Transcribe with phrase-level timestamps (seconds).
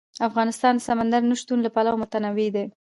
[0.27, 2.65] افغانستان د سمندر نه شتون له پلوه متنوع دی.